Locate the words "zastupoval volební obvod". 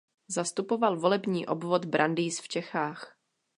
0.27-1.85